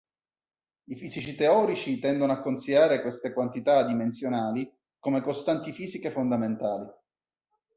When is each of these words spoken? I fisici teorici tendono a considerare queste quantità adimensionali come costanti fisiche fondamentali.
I 0.85 0.95
fisici 0.97 1.35
teorici 1.35 1.99
tendono 1.99 2.31
a 2.31 2.41
considerare 2.41 3.01
queste 3.01 3.31
quantità 3.33 3.77
adimensionali 3.77 4.67
come 4.99 5.21
costanti 5.21 5.73
fisiche 5.73 6.09
fondamentali. 6.09 6.89